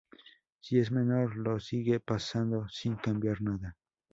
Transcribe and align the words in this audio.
Si 0.61 0.79
es 0.79 0.89
menor, 0.91 1.35
lo 1.35 1.59
sigue 1.59 1.99
pasando 1.99 2.67
sin 2.69 2.95
cambiar 2.95 3.39
nada. 3.39 3.77